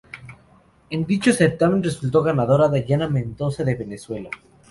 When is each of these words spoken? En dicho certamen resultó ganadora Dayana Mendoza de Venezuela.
En 0.89 1.05
dicho 1.05 1.31
certamen 1.31 1.83
resultó 1.83 2.23
ganadora 2.23 2.69
Dayana 2.69 3.07
Mendoza 3.07 3.63
de 3.63 3.75
Venezuela. 3.75 4.31